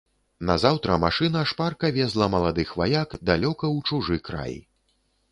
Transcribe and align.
Назаўтра 0.49 0.93
машына 1.01 1.43
шпарка 1.51 1.91
везла 1.97 2.25
маладых 2.35 2.71
ваяк 2.83 3.13
далёка 3.31 3.65
ў 3.75 3.77
чужы 3.91 4.17
край. 4.31 4.57